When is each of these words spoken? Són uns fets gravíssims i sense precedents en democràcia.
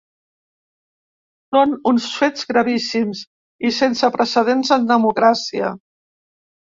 Són 1.55 1.75
uns 1.91 2.07
fets 2.21 2.47
gravíssims 2.51 3.21
i 3.69 3.71
sense 3.81 4.09
precedents 4.15 4.73
en 4.79 4.89
democràcia. 4.93 5.71